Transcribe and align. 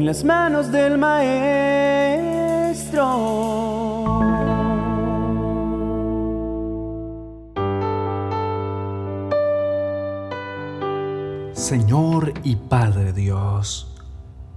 en 0.00 0.06
las 0.06 0.24
manos 0.24 0.72
del 0.72 0.96
Maestro. 0.96 1.50
Señor 11.52 12.32
y 12.44 12.56
Padre 12.56 13.12
Dios, 13.12 13.94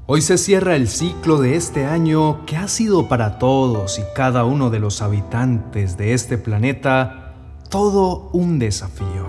hoy 0.06 0.22
se 0.22 0.38
cierra 0.38 0.78
el 0.78 0.88
ciclo 0.88 1.42
de 1.42 1.58
este 1.58 1.84
año 1.88 2.46
que 2.46 2.56
ha 2.56 2.70
sido 2.70 3.10
para 3.10 3.38
todos 3.38 4.00
y 4.00 4.04
cada 4.16 4.46
uno 4.46 4.70
de 4.70 4.80
los 4.80 5.02
habitantes 5.02 5.98
de 5.98 6.14
este 6.14 6.38
planeta 6.38 7.34
todo 7.70 8.30
un 8.32 8.60
desafío. 8.60 9.28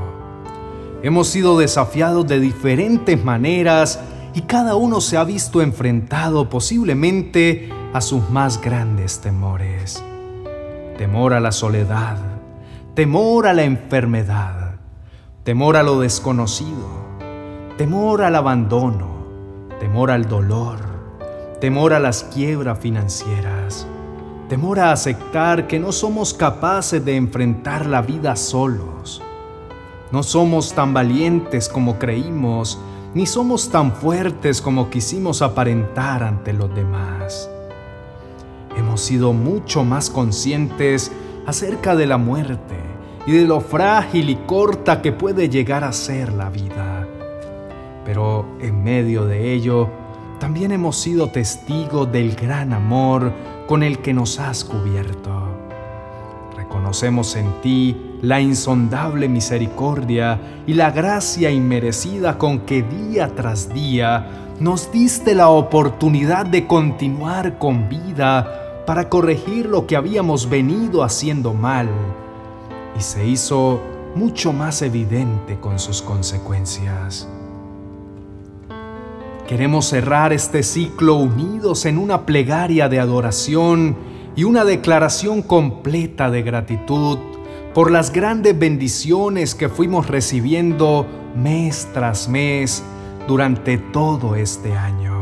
Hemos 1.03 1.27
sido 1.27 1.59
desafiados 1.59 2.29
de 2.29 2.39
diferentes 2.39 3.25
maneras 3.25 3.99
y 4.35 4.43
cada 4.43 4.75
uno 4.75 5.01
se 5.01 5.17
ha 5.17 5.25
visto 5.25 5.63
enfrentado 5.63 6.49
posiblemente 6.49 7.71
a 7.93 8.01
sus 8.01 8.29
más 8.31 8.61
grandes 8.61 9.21
temores. 9.21 10.03
Temor 10.99 11.35
a 11.35 11.41
la 11.41 11.53
soledad, 11.53 12.17
temor 12.95 13.47
a 13.47 13.53
la 13.53 13.63
enfermedad, 13.63 14.75
temor 15.45 15.77
a 15.77 15.85
lo 15.85 16.01
desconocido, 16.01 16.89
temor 17.79 18.23
al 18.23 18.35
abandono, 18.35 19.09
temor 19.79 20.11
al 20.11 20.29
dolor, 20.29 20.79
temor 21.61 21.93
a 21.93 22.01
las 22.01 22.25
quiebras 22.25 22.81
financieras, 22.81 23.87
temor 24.49 24.81
a 24.81 24.91
aceptar 24.91 25.69
que 25.69 25.79
no 25.79 25.93
somos 25.93 26.35
capaces 26.35 27.05
de 27.05 27.17
enfrentar 27.17 27.87
la 27.87 28.03
vida 28.03 28.35
solos. 28.35 29.23
No 30.11 30.23
somos 30.23 30.75
tan 30.75 30.93
valientes 30.93 31.69
como 31.69 31.99
creímos, 31.99 32.79
ni 33.15 33.27
somos 33.27 33.71
tan 33.71 33.93
fuertes 33.93 34.61
como 34.61 34.91
quisimos 34.91 35.41
aparentar 35.41 36.23
ante 36.23 36.53
los 36.53 36.75
demás. 36.75 37.49
Hemos 38.77 39.01
sido 39.01 39.33
mucho 39.33 39.85
más 39.85 40.11
conscientes 40.11 41.13
acerca 41.47 41.95
de 41.97 42.07
la 42.07 42.19
muerte 42.19 42.77
y 43.27 43.33
de 43.33 43.45
lo 43.45 43.61
frágil 43.61 44.31
y 44.31 44.37
corta 44.37 45.01
que 45.01 45.13
puede 45.13 45.49
llegar 45.49 45.85
a 45.85 45.93
ser 45.93 46.33
la 46.33 46.51
vida 46.51 47.07
pero 48.05 48.47
en 48.61 48.85
medio 48.85 49.25
de 49.25 49.53
ello 49.53 49.89
también 50.39 50.73
hemos 50.73 50.97
sido 50.97 51.31
testigos 51.31 52.11
del 52.13 52.37
gran 52.37 52.73
amor 52.73 53.33
con 53.67 53.83
el 53.83 54.01
que 54.01 54.13
nos 54.13 54.39
has 54.39 54.65
cubierto. 54.65 55.64
Reconocemos 56.65 57.37
en 57.37 57.61
ti 57.61 57.95
la 58.23 58.41
insondable 58.41 59.29
misericordia 59.29 60.41
y 60.67 60.73
la 60.73 60.91
gracia 60.91 61.51
inmerecida 61.51 62.39
con 62.39 62.61
que 62.61 62.83
día 62.83 63.35
tras 63.35 63.69
día 63.69 64.55
nos 64.61 64.91
diste 64.91 65.35
la 65.35 65.51
oportunidad 65.51 66.47
de 66.47 66.67
continuar 66.67 67.59
con 67.59 67.91
vida 67.91 68.83
para 68.87 69.11
corregir 69.11 69.67
lo 69.67 69.87
que 69.87 69.95
habíamos 69.95 70.49
venido 70.49 71.05
haciendo 71.05 71.53
mal 71.53 71.87
y 72.99 73.03
se 73.03 73.27
hizo 73.27 73.83
mucho 74.15 74.55
más 74.55 74.81
evidente 74.81 75.61
con 75.61 75.79
sus 75.79 76.01
consecuencias. 76.01 77.29
Queremos 79.47 79.85
cerrar 79.85 80.33
este 80.33 80.63
ciclo 80.63 81.17
unidos 81.17 81.85
en 81.85 81.99
una 81.99 82.25
plegaria 82.25 82.89
de 82.89 83.01
adoración 83.01 84.14
y 84.37 84.45
una 84.45 84.65
declaración 84.65 85.43
completa 85.43 86.31
de 86.31 86.43
gratitud 86.43 87.19
por 87.73 87.91
las 87.91 88.13
grandes 88.13 88.59
bendiciones 88.59 89.55
que 89.55 89.69
fuimos 89.69 90.09
recibiendo 90.09 91.07
mes 91.37 91.89
tras 91.93 92.29
mes 92.29 92.83
durante 93.27 93.79
todo 93.79 94.37
este 94.37 94.77
año. 94.77 95.15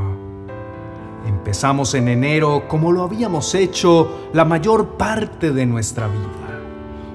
Empezamos 1.27 1.95
en 1.95 2.09
enero 2.09 2.65
como 2.69 2.93
lo 2.93 3.03
habíamos 3.03 3.55
hecho 3.55 4.29
la 4.33 4.45
mayor 4.45 4.97
parte 4.97 5.53
de 5.53 5.67
nuestra 5.67 6.09
vida, 6.09 6.61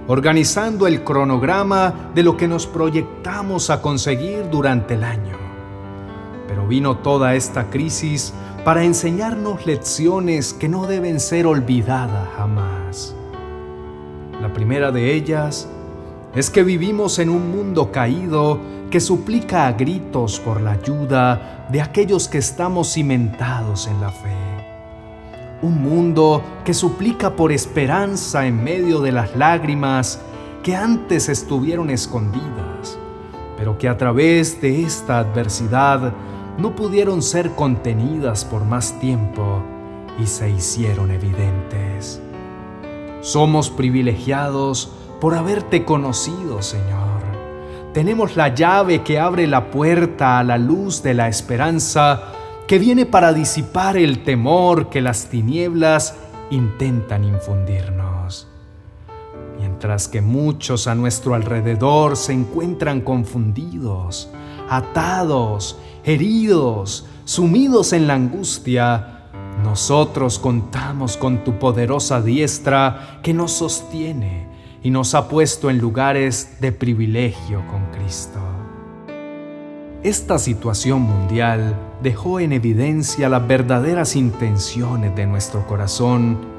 organizando 0.07 0.87
el 0.87 1.03
cronograma 1.03 2.11
de 2.13 2.23
lo 2.23 2.37
que 2.37 2.47
nos 2.47 2.67
proyectamos 2.67 3.69
a 3.69 3.81
conseguir 3.81 4.49
durante 4.49 4.95
el 4.95 5.03
año 5.03 5.47
pero 6.47 6.65
vino 6.67 6.97
toda 6.97 7.35
esta 7.35 7.69
crisis 7.69 8.33
para 8.67 8.83
enseñarnos 8.83 9.65
lecciones 9.65 10.51
que 10.51 10.67
no 10.67 10.87
deben 10.87 11.21
ser 11.21 11.47
olvidadas 11.47 12.27
jamás. 12.35 13.15
La 14.41 14.51
primera 14.51 14.91
de 14.91 15.13
ellas 15.13 15.69
es 16.35 16.49
que 16.49 16.63
vivimos 16.63 17.17
en 17.19 17.29
un 17.29 17.49
mundo 17.49 17.93
caído 17.93 18.59
que 18.91 18.99
suplica 18.99 19.67
a 19.67 19.71
gritos 19.71 20.41
por 20.41 20.59
la 20.59 20.71
ayuda 20.71 21.65
de 21.71 21.81
aquellos 21.81 22.27
que 22.27 22.39
estamos 22.39 22.91
cimentados 22.91 23.87
en 23.87 24.01
la 24.01 24.11
fe. 24.11 24.35
Un 25.61 25.81
mundo 25.81 26.43
que 26.65 26.73
suplica 26.73 27.37
por 27.37 27.53
esperanza 27.53 28.47
en 28.47 28.61
medio 28.61 28.99
de 28.99 29.13
las 29.13 29.33
lágrimas 29.37 30.19
que 30.61 30.75
antes 30.75 31.29
estuvieron 31.29 31.89
escondidas, 31.89 32.99
pero 33.57 33.77
que 33.77 33.87
a 33.87 33.97
través 33.97 34.59
de 34.59 34.83
esta 34.83 35.19
adversidad 35.19 36.11
no 36.57 36.75
pudieron 36.75 37.21
ser 37.21 37.51
contenidas 37.51 38.43
por 38.43 38.65
más 38.65 38.99
tiempo 38.99 39.61
y 40.19 40.25
se 40.25 40.49
hicieron 40.49 41.11
evidentes. 41.11 42.21
Somos 43.21 43.69
privilegiados 43.69 44.91
por 45.21 45.35
haberte 45.35 45.85
conocido, 45.85 46.61
Señor. 46.61 47.07
Tenemos 47.93 48.35
la 48.35 48.53
llave 48.53 49.03
que 49.03 49.19
abre 49.19 49.47
la 49.47 49.71
puerta 49.71 50.39
a 50.39 50.43
la 50.43 50.57
luz 50.57 51.01
de 51.03 51.13
la 51.13 51.27
esperanza 51.27 52.21
que 52.67 52.79
viene 52.79 53.05
para 53.05 53.33
disipar 53.33 53.97
el 53.97 54.23
temor 54.23 54.89
que 54.89 55.01
las 55.01 55.29
tinieblas 55.29 56.15
intentan 56.51 57.23
infundirnos. 57.23 58.47
Mientras 59.59 60.07
que 60.07 60.21
muchos 60.21 60.87
a 60.87 60.95
nuestro 60.95 61.33
alrededor 61.33 62.17
se 62.17 62.33
encuentran 62.33 63.01
confundidos, 63.01 64.29
atados 64.69 65.79
heridos, 66.03 67.05
sumidos 67.25 67.93
en 67.93 68.07
la 68.07 68.13
angustia, 68.13 69.13
nosotros 69.63 70.39
contamos 70.39 71.17
con 71.17 71.43
tu 71.43 71.57
poderosa 71.57 72.21
diestra 72.21 73.19
que 73.23 73.33
nos 73.33 73.51
sostiene 73.51 74.47
y 74.83 74.89
nos 74.89 75.15
ha 75.15 75.27
puesto 75.27 75.69
en 75.69 75.79
lugares 75.79 76.57
de 76.61 76.71
privilegio 76.71 77.65
con 77.67 77.85
Cristo. 77.91 78.39
Esta 80.03 80.37
situación 80.37 81.01
mundial 81.01 81.75
dejó 82.03 82.39
en 82.39 82.53
evidencia 82.53 83.29
las 83.29 83.47
verdaderas 83.47 84.15
intenciones 84.15 85.15
de 85.15 85.25
nuestro 85.25 85.65
corazón 85.65 86.56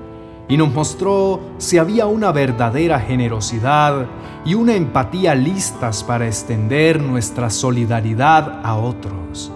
y 0.48 0.56
nos 0.56 0.72
mostró 0.72 1.40
si 1.58 1.78
había 1.78 2.06
una 2.06 2.32
verdadera 2.32 2.98
generosidad 2.98 4.06
y 4.44 4.54
una 4.54 4.74
empatía 4.74 5.34
listas 5.34 6.02
para 6.02 6.26
extender 6.26 7.02
nuestra 7.02 7.50
solidaridad 7.50 8.60
a 8.64 8.76
otros. 8.76 9.52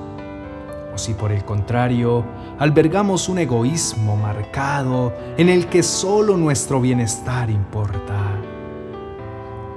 O 0.94 0.98
si 0.98 1.14
por 1.14 1.32
el 1.32 1.44
contrario 1.44 2.24
albergamos 2.58 3.30
un 3.30 3.38
egoísmo 3.38 4.16
marcado 4.16 5.14
en 5.38 5.48
el 5.48 5.66
que 5.66 5.82
solo 5.82 6.36
nuestro 6.36 6.80
bienestar 6.80 7.48
importa. 7.48 8.20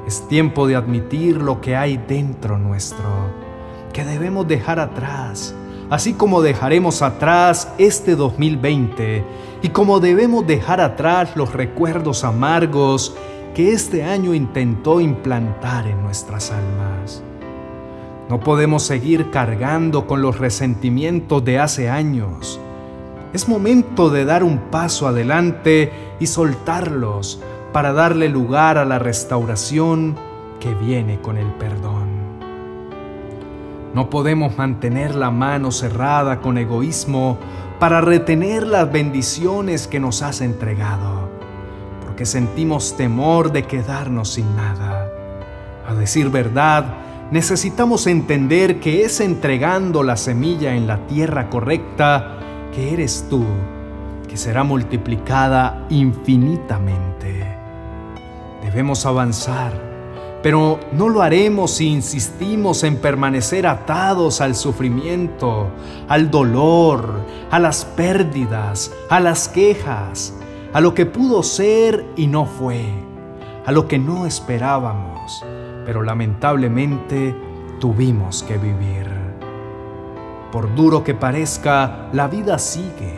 Es 0.05 0.27
tiempo 0.27 0.67
de 0.67 0.75
admitir 0.75 1.41
lo 1.41 1.61
que 1.61 1.75
hay 1.75 1.97
dentro 1.97 2.59
nuestro, 2.59 3.33
que 3.93 4.03
debemos 4.03 4.47
dejar 4.47 4.79
atrás, 4.79 5.55
así 5.89 6.13
como 6.13 6.41
dejaremos 6.41 7.01
atrás 7.01 7.73
este 7.77 8.15
2020 8.15 9.23
y 9.61 9.69
como 9.69 9.99
debemos 9.99 10.45
dejar 10.45 10.81
atrás 10.81 11.35
los 11.35 11.53
recuerdos 11.53 12.23
amargos 12.23 13.15
que 13.53 13.71
este 13.71 14.03
año 14.03 14.33
intentó 14.33 14.99
implantar 14.99 15.87
en 15.87 16.03
nuestras 16.03 16.51
almas. 16.51 17.23
No 18.29 18.39
podemos 18.39 18.83
seguir 18.83 19.29
cargando 19.29 20.07
con 20.07 20.21
los 20.21 20.39
resentimientos 20.39 21.45
de 21.45 21.59
hace 21.59 21.89
años. 21.89 22.59
Es 23.33 23.47
momento 23.47 24.09
de 24.09 24.25
dar 24.25 24.43
un 24.43 24.57
paso 24.71 25.07
adelante 25.07 25.91
y 26.19 26.27
soltarlos 26.27 27.39
para 27.71 27.93
darle 27.93 28.29
lugar 28.29 28.77
a 28.77 28.85
la 28.85 28.99
restauración 28.99 30.15
que 30.59 30.73
viene 30.73 31.21
con 31.21 31.37
el 31.37 31.47
perdón. 31.53 31.94
No 33.95 34.11
podemos 34.11 34.55
mantener 34.57 35.15
la 35.15 35.31
mano 35.31 35.71
cerrada 35.71 36.39
con 36.41 36.59
egoísmo 36.59 37.39
para 37.79 38.01
retener 38.01 38.67
las 38.67 38.91
bendiciones 38.91 39.87
que 39.87 39.99
nos 39.99 40.21
has 40.21 40.41
entregado 40.41 41.25
que 42.15 42.25
sentimos 42.25 42.95
temor 42.97 43.51
de 43.51 43.63
quedarnos 43.63 44.29
sin 44.29 44.55
nada. 44.55 45.11
A 45.87 45.93
decir 45.93 46.29
verdad, 46.29 46.85
necesitamos 47.31 48.07
entender 48.07 48.79
que 48.79 49.03
es 49.03 49.19
entregando 49.19 50.03
la 50.03 50.17
semilla 50.17 50.75
en 50.75 50.87
la 50.87 51.05
tierra 51.07 51.49
correcta 51.49 52.37
que 52.73 52.93
eres 52.93 53.27
tú, 53.29 53.45
que 54.27 54.37
será 54.37 54.63
multiplicada 54.63 55.85
infinitamente. 55.89 57.45
Debemos 58.63 59.05
avanzar, 59.05 59.73
pero 60.45 60.79
no 60.91 61.09
lo 61.09 61.23
haremos 61.23 61.71
si 61.71 61.87
insistimos 61.87 62.83
en 62.83 62.97
permanecer 62.97 63.65
atados 63.65 64.41
al 64.41 64.53
sufrimiento, 64.53 65.69
al 66.07 66.29
dolor, 66.29 67.15
a 67.49 67.57
las 67.57 67.83
pérdidas, 67.83 68.93
a 69.09 69.19
las 69.19 69.49
quejas, 69.49 70.35
a 70.71 70.81
lo 70.81 70.93
que 70.93 71.07
pudo 71.07 71.41
ser 71.41 72.05
y 72.15 72.27
no 72.27 72.45
fue, 72.45 72.85
a 73.65 73.71
lo 73.71 73.87
que 73.87 73.97
no 73.97 74.27
esperábamos, 74.27 75.43
pero 75.83 76.03
lamentablemente 76.03 77.35
tuvimos 77.79 78.43
que 78.43 78.59
vivir. 78.59 79.09
Por 80.51 80.75
duro 80.75 81.03
que 81.03 81.15
parezca, 81.15 82.07
la 82.13 82.27
vida 82.27 82.59
sigue 82.59 83.15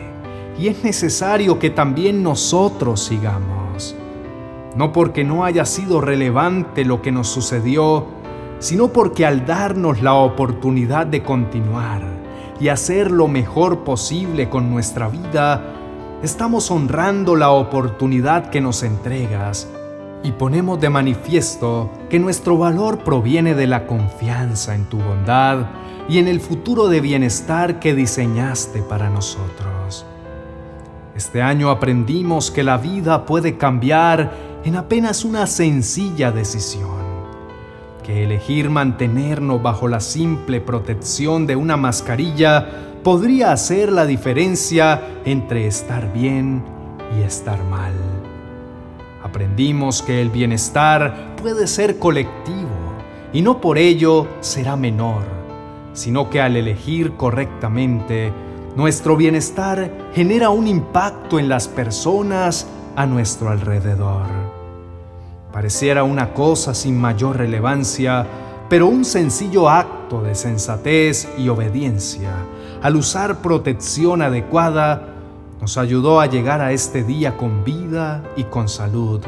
y 0.58 0.68
es 0.68 0.82
necesario 0.82 1.58
que 1.58 1.68
también 1.68 2.22
nosotros 2.22 3.02
sigamos. 3.04 3.67
No 4.78 4.92
porque 4.92 5.24
no 5.24 5.44
haya 5.44 5.64
sido 5.64 6.00
relevante 6.00 6.84
lo 6.84 7.02
que 7.02 7.10
nos 7.10 7.26
sucedió, 7.26 8.06
sino 8.60 8.92
porque 8.92 9.26
al 9.26 9.44
darnos 9.44 10.02
la 10.02 10.14
oportunidad 10.14 11.04
de 11.04 11.24
continuar 11.24 12.02
y 12.60 12.68
hacer 12.68 13.10
lo 13.10 13.26
mejor 13.26 13.82
posible 13.82 14.48
con 14.48 14.70
nuestra 14.70 15.08
vida, 15.08 15.74
estamos 16.22 16.70
honrando 16.70 17.34
la 17.34 17.50
oportunidad 17.50 18.50
que 18.50 18.60
nos 18.60 18.84
entregas 18.84 19.68
y 20.22 20.30
ponemos 20.30 20.80
de 20.80 20.90
manifiesto 20.90 21.90
que 22.08 22.20
nuestro 22.20 22.56
valor 22.56 22.98
proviene 22.98 23.56
de 23.56 23.66
la 23.66 23.84
confianza 23.84 24.76
en 24.76 24.84
tu 24.84 24.98
bondad 24.98 25.66
y 26.08 26.18
en 26.18 26.28
el 26.28 26.38
futuro 26.38 26.86
de 26.86 27.00
bienestar 27.00 27.80
que 27.80 27.96
diseñaste 27.96 28.82
para 28.82 29.10
nosotros. 29.10 30.06
Este 31.16 31.42
año 31.42 31.70
aprendimos 31.70 32.52
que 32.52 32.62
la 32.62 32.76
vida 32.76 33.26
puede 33.26 33.56
cambiar 33.56 34.47
en 34.68 34.76
apenas 34.76 35.24
una 35.24 35.46
sencilla 35.46 36.30
decisión, 36.30 36.90
que 38.02 38.24
elegir 38.24 38.68
mantenernos 38.68 39.62
bajo 39.62 39.88
la 39.88 39.98
simple 39.98 40.60
protección 40.60 41.46
de 41.46 41.56
una 41.56 41.78
mascarilla 41.78 42.68
podría 43.02 43.52
hacer 43.52 43.90
la 43.90 44.04
diferencia 44.04 45.20
entre 45.24 45.66
estar 45.66 46.12
bien 46.12 46.62
y 47.18 47.22
estar 47.22 47.64
mal. 47.64 47.94
Aprendimos 49.24 50.02
que 50.02 50.20
el 50.20 50.28
bienestar 50.28 51.34
puede 51.40 51.66
ser 51.66 51.98
colectivo 51.98 52.68
y 53.32 53.40
no 53.40 53.62
por 53.62 53.78
ello 53.78 54.28
será 54.40 54.76
menor, 54.76 55.22
sino 55.94 56.28
que 56.28 56.42
al 56.42 56.56
elegir 56.56 57.14
correctamente, 57.14 58.34
nuestro 58.76 59.16
bienestar 59.16 60.10
genera 60.14 60.50
un 60.50 60.68
impacto 60.68 61.38
en 61.38 61.48
las 61.48 61.68
personas 61.68 62.66
a 62.96 63.06
nuestro 63.06 63.48
alrededor. 63.48 64.57
Pareciera 65.52 66.04
una 66.04 66.34
cosa 66.34 66.74
sin 66.74 66.98
mayor 66.98 67.38
relevancia, 67.38 68.26
pero 68.68 68.86
un 68.86 69.04
sencillo 69.04 69.68
acto 69.68 70.22
de 70.22 70.34
sensatez 70.34 71.28
y 71.38 71.48
obediencia 71.48 72.32
al 72.82 72.94
usar 72.94 73.42
protección 73.42 74.22
adecuada, 74.22 75.14
nos 75.60 75.78
ayudó 75.78 76.20
a 76.20 76.26
llegar 76.26 76.60
a 76.60 76.72
este 76.72 77.02
día 77.02 77.36
con 77.36 77.64
vida 77.64 78.22
y 78.36 78.44
con 78.44 78.68
salud, 78.68 79.20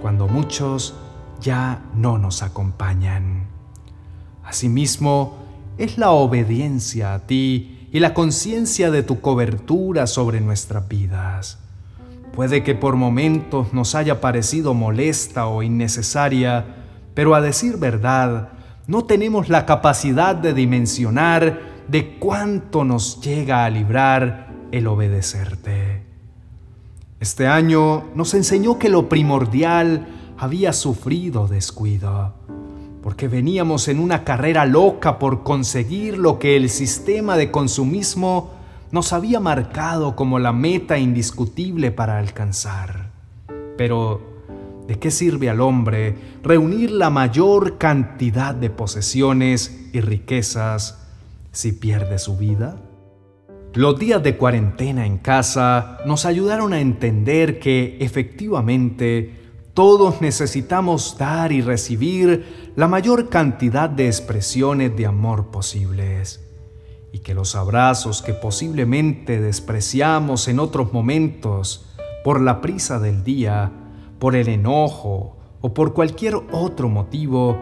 cuando 0.00 0.26
muchos 0.26 0.94
ya 1.40 1.82
no 1.94 2.18
nos 2.18 2.42
acompañan. 2.42 3.46
Asimismo, 4.44 5.36
es 5.78 5.96
la 5.96 6.10
obediencia 6.10 7.14
a 7.14 7.20
ti 7.20 7.88
y 7.92 8.00
la 8.00 8.14
conciencia 8.14 8.90
de 8.90 9.04
tu 9.04 9.20
cobertura 9.20 10.08
sobre 10.08 10.40
nuestras 10.40 10.88
vidas. 10.88 11.61
Puede 12.32 12.62
que 12.62 12.74
por 12.74 12.96
momentos 12.96 13.74
nos 13.74 13.94
haya 13.94 14.20
parecido 14.20 14.72
molesta 14.72 15.46
o 15.48 15.62
innecesaria, 15.62 16.64
pero 17.12 17.34
a 17.34 17.42
decir 17.42 17.76
verdad, 17.76 18.48
no 18.86 19.04
tenemos 19.04 19.50
la 19.50 19.66
capacidad 19.66 20.34
de 20.34 20.54
dimensionar 20.54 21.60
de 21.88 22.18
cuánto 22.18 22.84
nos 22.84 23.20
llega 23.20 23.66
a 23.66 23.70
librar 23.70 24.50
el 24.72 24.86
obedecerte. 24.86 26.06
Este 27.20 27.46
año 27.46 28.04
nos 28.14 28.32
enseñó 28.32 28.78
que 28.78 28.88
lo 28.88 29.10
primordial 29.10 30.08
había 30.38 30.72
sufrido 30.72 31.48
descuido, 31.48 32.32
porque 33.02 33.28
veníamos 33.28 33.88
en 33.88 34.00
una 34.00 34.24
carrera 34.24 34.64
loca 34.64 35.18
por 35.18 35.42
conseguir 35.42 36.16
lo 36.16 36.38
que 36.38 36.56
el 36.56 36.70
sistema 36.70 37.36
de 37.36 37.50
consumismo 37.50 38.61
nos 38.92 39.14
había 39.14 39.40
marcado 39.40 40.14
como 40.14 40.38
la 40.38 40.52
meta 40.52 40.98
indiscutible 40.98 41.90
para 41.90 42.18
alcanzar. 42.18 43.10
Pero, 43.78 44.20
¿de 44.86 44.98
qué 44.98 45.10
sirve 45.10 45.48
al 45.48 45.62
hombre 45.62 46.14
reunir 46.42 46.90
la 46.90 47.08
mayor 47.08 47.78
cantidad 47.78 48.54
de 48.54 48.68
posesiones 48.68 49.88
y 49.94 50.00
riquezas 50.02 51.08
si 51.52 51.72
pierde 51.72 52.18
su 52.18 52.36
vida? 52.36 52.76
Los 53.72 53.98
días 53.98 54.22
de 54.22 54.36
cuarentena 54.36 55.06
en 55.06 55.16
casa 55.16 55.96
nos 56.04 56.26
ayudaron 56.26 56.74
a 56.74 56.80
entender 56.80 57.58
que 57.58 57.96
efectivamente 58.00 59.40
todos 59.72 60.20
necesitamos 60.20 61.16
dar 61.18 61.50
y 61.50 61.62
recibir 61.62 62.72
la 62.76 62.88
mayor 62.88 63.30
cantidad 63.30 63.88
de 63.88 64.08
expresiones 64.08 64.94
de 64.94 65.06
amor 65.06 65.50
posibles 65.50 66.51
y 67.12 67.18
que 67.18 67.34
los 67.34 67.54
abrazos 67.54 68.22
que 68.22 68.32
posiblemente 68.32 69.40
despreciamos 69.40 70.48
en 70.48 70.58
otros 70.58 70.92
momentos 70.92 71.86
por 72.24 72.40
la 72.40 72.60
prisa 72.60 72.98
del 72.98 73.22
día, 73.22 73.70
por 74.18 74.34
el 74.34 74.48
enojo 74.48 75.36
o 75.60 75.74
por 75.74 75.92
cualquier 75.92 76.36
otro 76.52 76.88
motivo, 76.88 77.58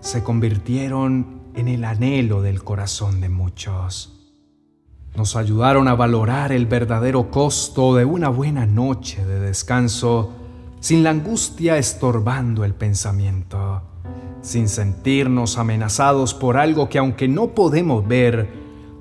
se 0.00 0.22
convirtieron 0.22 1.50
en 1.54 1.68
el 1.68 1.84
anhelo 1.84 2.42
del 2.42 2.62
corazón 2.62 3.20
de 3.20 3.28
muchos. 3.28 4.14
Nos 5.16 5.34
ayudaron 5.34 5.88
a 5.88 5.94
valorar 5.94 6.52
el 6.52 6.66
verdadero 6.66 7.30
costo 7.30 7.96
de 7.96 8.04
una 8.04 8.28
buena 8.28 8.66
noche 8.66 9.24
de 9.24 9.40
descanso 9.40 10.32
sin 10.80 11.02
la 11.02 11.10
angustia 11.10 11.76
estorbando 11.76 12.64
el 12.64 12.74
pensamiento, 12.74 13.82
sin 14.42 14.68
sentirnos 14.68 15.58
amenazados 15.58 16.34
por 16.34 16.56
algo 16.56 16.88
que 16.88 16.98
aunque 16.98 17.26
no 17.26 17.48
podemos 17.48 18.06
ver, 18.06 18.57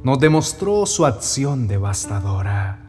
nos 0.08 0.20
demostró 0.20 0.86
su 0.86 1.06
acción 1.06 1.68
devastadora. 1.68 2.80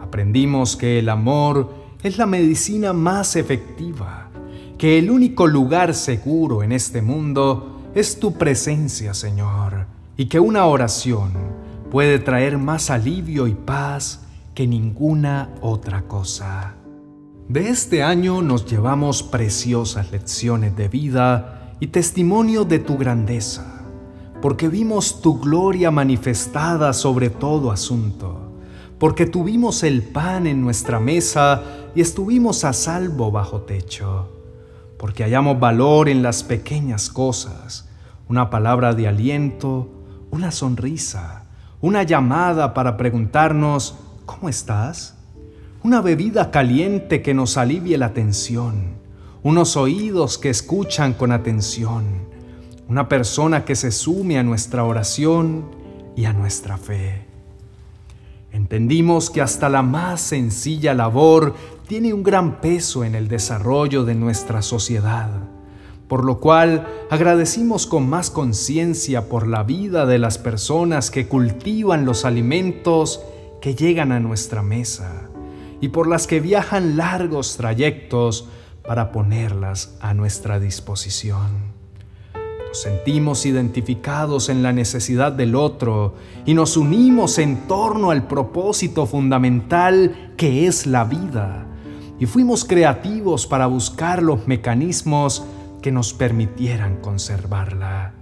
Aprendimos 0.00 0.76
que 0.76 1.00
el 1.00 1.08
amor 1.08 1.74
es 2.04 2.16
la 2.16 2.26
medicina 2.26 2.92
más 2.92 3.34
efectiva, 3.34 4.30
que 4.78 5.00
el 5.00 5.10
único 5.10 5.48
lugar 5.48 5.94
seguro 5.94 6.62
en 6.62 6.70
este 6.70 7.02
mundo 7.02 7.90
es 7.92 8.20
tu 8.20 8.34
presencia, 8.34 9.14
Señor, 9.14 9.86
y 10.16 10.26
que 10.26 10.38
una 10.38 10.66
oración 10.66 11.32
puede 11.90 12.20
traer 12.20 12.56
más 12.56 12.88
alivio 12.90 13.48
y 13.48 13.54
paz 13.54 14.20
que 14.54 14.68
ninguna 14.68 15.56
otra 15.60 16.02
cosa. 16.02 16.76
De 17.48 17.68
este 17.68 18.04
año 18.04 18.42
nos 18.42 18.64
llevamos 18.64 19.24
preciosas 19.24 20.12
lecciones 20.12 20.76
de 20.76 20.86
vida 20.86 21.74
y 21.80 21.88
testimonio 21.88 22.64
de 22.64 22.78
tu 22.78 22.96
grandeza, 22.96 23.77
porque 24.40 24.68
vimos 24.68 25.20
tu 25.20 25.40
gloria 25.40 25.90
manifestada 25.90 26.92
sobre 26.92 27.30
todo 27.30 27.70
asunto, 27.70 28.52
porque 28.98 29.26
tuvimos 29.26 29.82
el 29.82 30.02
pan 30.02 30.46
en 30.46 30.60
nuestra 30.60 31.00
mesa 31.00 31.62
y 31.94 32.00
estuvimos 32.00 32.64
a 32.64 32.72
salvo 32.72 33.30
bajo 33.30 33.62
techo 33.62 34.38
porque 34.98 35.22
hallamos 35.22 35.58
valor 35.58 36.08
en 36.08 36.22
las 36.22 36.42
pequeñas 36.42 37.08
cosas, 37.08 37.88
una 38.28 38.50
palabra 38.50 38.92
de 38.94 39.08
aliento, 39.08 39.88
una 40.30 40.50
sonrisa, 40.50 41.44
una 41.80 42.02
llamada 42.02 42.74
para 42.74 42.96
preguntarnos, 42.96 43.96
¿cómo 44.26 44.48
estás? 44.48 45.16
Una 45.84 46.00
bebida 46.00 46.50
caliente 46.50 47.22
que 47.22 47.32
nos 47.32 47.56
alivie 47.56 47.96
la 47.96 48.12
tensión, 48.12 48.98
unos 49.44 49.76
oídos 49.76 50.36
que 50.36 50.50
escuchan 50.50 51.14
con 51.14 51.30
atención, 51.30 52.27
una 52.88 53.08
persona 53.08 53.66
que 53.66 53.76
se 53.76 53.92
sume 53.92 54.38
a 54.38 54.42
nuestra 54.42 54.82
oración 54.84 55.66
y 56.16 56.24
a 56.24 56.32
nuestra 56.32 56.78
fe. 56.78 57.26
Entendimos 58.50 59.28
que 59.28 59.42
hasta 59.42 59.68
la 59.68 59.82
más 59.82 60.22
sencilla 60.22 60.94
labor 60.94 61.54
tiene 61.86 62.14
un 62.14 62.22
gran 62.22 62.62
peso 62.62 63.04
en 63.04 63.14
el 63.14 63.28
desarrollo 63.28 64.04
de 64.04 64.14
nuestra 64.14 64.62
sociedad, 64.62 65.28
por 66.08 66.24
lo 66.24 66.40
cual 66.40 66.88
agradecimos 67.10 67.86
con 67.86 68.08
más 68.08 68.30
conciencia 68.30 69.28
por 69.28 69.46
la 69.46 69.64
vida 69.64 70.06
de 70.06 70.18
las 70.18 70.38
personas 70.38 71.10
que 71.10 71.28
cultivan 71.28 72.06
los 72.06 72.24
alimentos 72.24 73.20
que 73.60 73.74
llegan 73.74 74.12
a 74.12 74.20
nuestra 74.20 74.62
mesa 74.62 75.28
y 75.82 75.88
por 75.88 76.08
las 76.08 76.26
que 76.26 76.40
viajan 76.40 76.96
largos 76.96 77.58
trayectos 77.58 78.48
para 78.82 79.12
ponerlas 79.12 79.94
a 80.00 80.14
nuestra 80.14 80.58
disposición. 80.58 81.67
Nos 82.68 82.82
sentimos 82.82 83.46
identificados 83.46 84.50
en 84.50 84.62
la 84.62 84.74
necesidad 84.74 85.32
del 85.32 85.54
otro 85.54 86.16
y 86.44 86.52
nos 86.52 86.76
unimos 86.76 87.38
en 87.38 87.66
torno 87.66 88.10
al 88.10 88.26
propósito 88.26 89.06
fundamental 89.06 90.34
que 90.36 90.66
es 90.66 90.86
la 90.86 91.04
vida. 91.04 91.64
Y 92.20 92.26
fuimos 92.26 92.66
creativos 92.66 93.46
para 93.46 93.66
buscar 93.66 94.22
los 94.22 94.46
mecanismos 94.46 95.44
que 95.80 95.90
nos 95.90 96.12
permitieran 96.12 96.96
conservarla. 96.96 98.12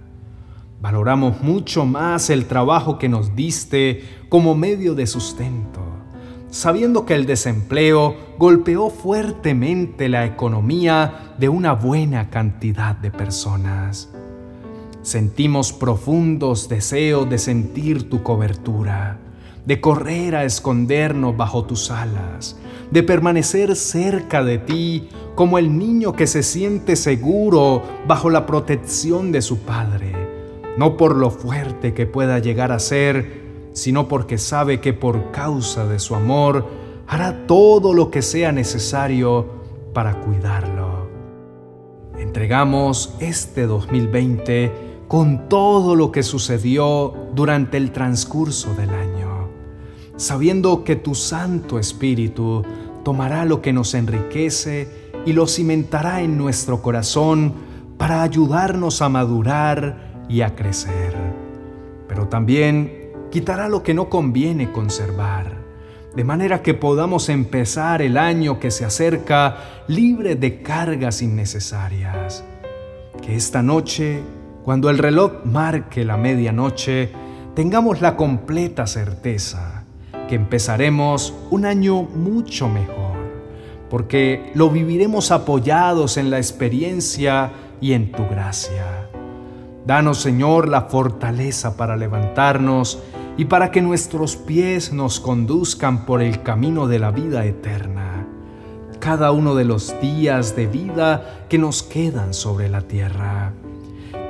Valoramos 0.79 1.41
mucho 1.41 1.85
más 1.85 2.29
el 2.29 2.45
trabajo 2.45 2.97
que 2.97 3.09
nos 3.09 3.35
diste 3.35 4.03
como 4.29 4.55
medio 4.55 4.95
de 4.95 5.07
sustento, 5.07 5.81
sabiendo 6.51 7.05
que 7.05 7.15
el 7.15 7.25
desempleo 7.25 8.15
golpeó 8.37 8.91
fuertemente 8.91 10.07
la 10.07 10.25
economía 10.25 11.33
de 11.37 11.49
una 11.49 11.73
buena 11.73 12.29
cantidad 12.29 12.95
de 12.95 13.11
personas. 13.11 14.13
Sentimos 15.07 15.71
profundos 15.71 16.67
deseos 16.67 17.29
de 17.29 17.37
sentir 17.37 18.09
tu 18.09 18.23
cobertura, 18.23 19.17
de 19.65 19.79
correr 19.79 20.35
a 20.35 20.43
escondernos 20.43 21.37
bajo 21.37 21.63
tus 21.63 21.91
alas, 21.91 22.59
de 22.91 23.03
permanecer 23.03 23.77
cerca 23.77 24.43
de 24.43 24.57
ti 24.57 25.07
como 25.33 25.59
el 25.59 25.77
niño 25.77 26.11
que 26.11 26.27
se 26.27 26.43
siente 26.43 26.97
seguro 26.97 27.83
bajo 28.05 28.29
la 28.29 28.45
protección 28.45 29.31
de 29.31 29.41
su 29.41 29.59
padre, 29.59 30.11
no 30.77 30.97
por 30.97 31.15
lo 31.15 31.31
fuerte 31.31 31.93
que 31.93 32.05
pueda 32.05 32.39
llegar 32.39 32.73
a 32.73 32.79
ser, 32.79 33.69
sino 33.71 34.09
porque 34.09 34.37
sabe 34.37 34.81
que 34.81 34.91
por 34.91 35.31
causa 35.31 35.87
de 35.87 35.99
su 35.99 36.15
amor 36.15 36.67
hará 37.07 37.47
todo 37.47 37.93
lo 37.93 38.11
que 38.11 38.21
sea 38.21 38.51
necesario 38.51 39.45
para 39.93 40.19
cuidarlo. 40.19 41.07
Entregamos 42.19 43.15
este 43.21 43.67
2020 43.67 44.86
con 45.07 45.47
todo 45.47 45.95
lo 45.95 46.11
que 46.11 46.23
sucedió 46.23 47.13
durante 47.33 47.77
el 47.77 47.91
transcurso 47.91 48.73
del 48.75 48.89
año, 48.89 49.49
sabiendo 50.17 50.83
que 50.83 50.95
tu 50.95 51.15
Santo 51.15 51.79
Espíritu 51.79 52.63
tomará 53.03 53.45
lo 53.45 53.61
que 53.61 53.71
nos 53.71 53.93
enriquece 53.93 55.11
y 55.25 55.33
lo 55.33 55.47
cimentará 55.47 56.21
en 56.21 56.37
nuestro 56.37 56.81
corazón 56.81 57.53
para 57.97 58.21
ayudarnos 58.21 59.01
a 59.01 59.09
madurar 59.09 60.25
y 60.29 60.41
a 60.41 60.55
crecer. 60.55 61.13
Pero 62.07 62.27
también 62.27 63.11
quitará 63.31 63.69
lo 63.69 63.83
que 63.83 63.93
no 63.93 64.09
conviene 64.09 64.71
conservar, 64.71 65.57
de 66.15 66.23
manera 66.23 66.61
que 66.61 66.73
podamos 66.73 67.29
empezar 67.29 68.01
el 68.01 68.17
año 68.17 68.59
que 68.59 68.71
se 68.71 68.83
acerca 68.85 69.83
libre 69.87 70.35
de 70.35 70.61
cargas 70.61 71.21
innecesarias. 71.21 72.43
Que 73.21 73.35
esta 73.35 73.61
noche, 73.61 74.21
cuando 74.67 74.89
el 74.89 74.97
reloj 74.97 75.45
marque 75.45 76.03
la 76.03 76.17
medianoche, 76.17 77.09
tengamos 77.55 78.01
la 78.01 78.17
completa 78.17 78.85
certeza 78.85 79.85
que 80.27 80.35
empezaremos 80.35 81.33
un 81.51 81.65
año 81.65 82.01
mucho 82.01 82.67
mejor 82.67 83.15
porque 83.89 84.51
lo 84.55 84.69
viviremos 84.69 85.31
apoyados 85.31 86.17
en 86.17 86.29
la 86.29 86.35
experiencia 86.35 87.53
y 87.79 87.93
en 87.93 88.11
tu 88.11 88.27
gracia. 88.27 89.07
Danos, 89.85 90.17
Señor, 90.17 90.67
la 90.67 90.81
fortaleza 90.81 91.77
para 91.77 91.95
levantarnos 91.95 93.01
y 93.37 93.45
para 93.45 93.71
que 93.71 93.81
nuestros 93.81 94.35
pies 94.35 94.91
nos 94.91 95.21
conduzcan 95.21 96.05
por 96.05 96.21
el 96.21 96.43
camino 96.43 96.87
de 96.87 96.99
la 96.99 97.11
vida 97.11 97.45
eterna, 97.45 98.27
cada 98.99 99.31
uno 99.31 99.55
de 99.55 99.63
los 99.63 99.97
días 100.01 100.57
de 100.57 100.67
vida 100.67 101.45
que 101.47 101.57
nos 101.57 101.83
quedan 101.83 102.33
sobre 102.33 102.67
la 102.67 102.81
tierra. 102.81 103.53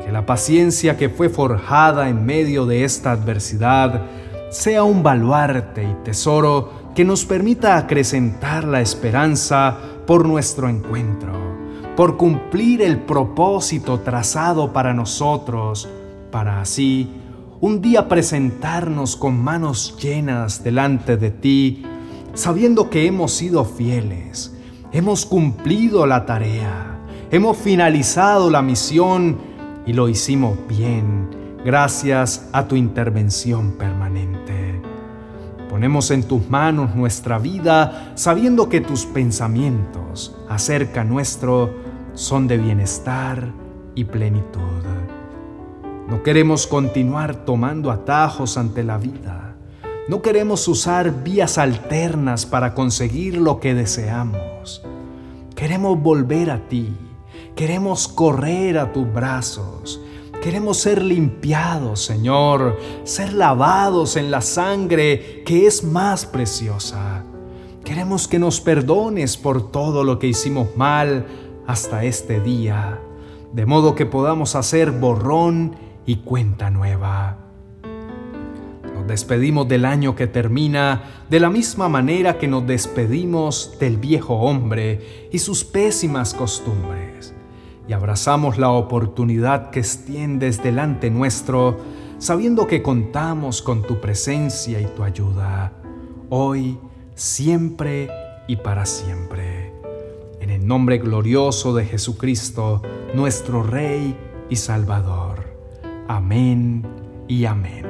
Que 0.07 0.13
la 0.13 0.25
paciencia 0.25 0.95
que 0.95 1.09
fue 1.09 1.27
forjada 1.27 2.07
en 2.07 2.25
medio 2.25 2.65
de 2.65 2.85
esta 2.85 3.11
adversidad 3.11 4.03
sea 4.49 4.85
un 4.85 5.03
baluarte 5.03 5.83
y 5.83 5.93
tesoro 6.05 6.93
que 6.95 7.03
nos 7.03 7.25
permita 7.25 7.75
acrecentar 7.75 8.63
la 8.63 8.79
esperanza 8.79 9.77
por 10.05 10.25
nuestro 10.25 10.69
encuentro, 10.69 11.33
por 11.97 12.15
cumplir 12.15 12.81
el 12.83 13.01
propósito 13.01 13.99
trazado 13.99 14.71
para 14.71 14.93
nosotros, 14.93 15.89
para 16.31 16.61
así 16.61 17.11
un 17.59 17.81
día 17.81 18.07
presentarnos 18.07 19.17
con 19.17 19.37
manos 19.37 19.97
llenas 20.01 20.63
delante 20.63 21.17
de 21.17 21.31
ti, 21.31 21.83
sabiendo 22.33 22.89
que 22.89 23.07
hemos 23.07 23.33
sido 23.33 23.65
fieles, 23.65 24.55
hemos 24.93 25.25
cumplido 25.25 26.05
la 26.05 26.25
tarea, 26.25 26.97
hemos 27.29 27.57
finalizado 27.57 28.49
la 28.49 28.61
misión 28.61 29.46
y 29.87 29.93
lo 29.93 30.09
hicimos 30.09 30.57
bien 30.67 31.29
gracias 31.65 32.49
a 32.51 32.67
tu 32.67 32.75
intervención 32.75 33.71
permanente. 33.71 34.81
Ponemos 35.69 36.11
en 36.11 36.23
tus 36.23 36.49
manos 36.49 36.95
nuestra 36.95 37.39
vida 37.39 38.11
sabiendo 38.15 38.69
que 38.69 38.81
tus 38.81 39.05
pensamientos 39.05 40.37
acerca 40.49 41.03
nuestro 41.03 41.73
son 42.13 42.47
de 42.47 42.57
bienestar 42.57 43.51
y 43.95 44.03
plenitud. 44.03 44.61
No 46.07 46.23
queremos 46.23 46.67
continuar 46.67 47.45
tomando 47.45 47.91
atajos 47.91 48.57
ante 48.57 48.83
la 48.83 48.97
vida. 48.97 49.55
No 50.07 50.21
queremos 50.21 50.67
usar 50.67 51.23
vías 51.23 51.57
alternas 51.57 52.45
para 52.45 52.73
conseguir 52.73 53.37
lo 53.37 53.59
que 53.59 53.73
deseamos. 53.73 54.81
Queremos 55.55 56.01
volver 56.01 56.49
a 56.49 56.59
ti. 56.69 56.95
Queremos 57.57 58.07
correr 58.07 58.77
a 58.77 58.93
tus 58.93 59.11
brazos 59.11 59.99
Queremos 60.41 60.77
ser 60.77 61.01
limpiados, 61.01 62.05
Señor, 62.05 62.77
ser 63.03 63.33
lavados 63.33 64.15
en 64.15 64.29
la 64.29 64.41
sangre 64.41 65.43
que 65.45 65.65
es 65.65 65.83
más 65.83 66.25
preciosa. 66.25 67.23
Queremos 67.83 68.27
que 68.27 68.39
nos 68.39 68.61
perdones 68.61 69.35
por 69.35 69.71
todo 69.71 70.03
lo 70.03 70.19
que 70.19 70.27
hicimos 70.27 70.69
mal 70.77 71.25
hasta 71.65 72.03
este 72.05 72.39
día, 72.39 72.99
de 73.51 73.65
modo 73.65 73.95
que 73.95 74.05
podamos 74.05 74.55
hacer 74.55 74.91
borrón 74.91 75.75
y 76.05 76.17
cuenta 76.17 76.69
nueva. 76.69 77.39
Nos 78.95 79.07
despedimos 79.07 79.67
del 79.67 79.85
año 79.85 80.15
que 80.15 80.27
termina 80.27 81.25
de 81.29 81.39
la 81.39 81.49
misma 81.49 81.89
manera 81.89 82.37
que 82.37 82.47
nos 82.47 82.65
despedimos 82.67 83.77
del 83.79 83.97
viejo 83.97 84.35
hombre 84.35 85.29
y 85.31 85.39
sus 85.39 85.63
pésimas 85.63 86.33
costumbres 86.33 87.06
y 87.87 87.93
abrazamos 87.93 88.57
la 88.57 88.69
oportunidad 88.71 89.69
que 89.69 89.79
extiendes 89.79 90.61
delante 90.61 91.09
nuestro, 91.09 91.77
sabiendo 92.17 92.67
que 92.67 92.81
contamos 92.81 93.61
con 93.61 93.83
tu 93.83 94.01
presencia 94.01 94.81
y 94.81 94.85
tu 94.85 95.03
ayuda, 95.03 95.73
hoy, 96.29 96.77
siempre 97.15 98.09
y 98.47 98.57
para 98.57 98.85
siempre. 98.85 99.73
En 100.41 100.49
el 100.49 100.67
nombre 100.67 100.97
glorioso 100.97 101.73
de 101.73 101.85
Jesucristo, 101.85 102.81
nuestro 103.13 103.63
Rey 103.63 104.15
y 104.49 104.55
Salvador. 104.55 105.45
Amén 106.07 106.85
y 107.27 107.45
amén. 107.45 107.86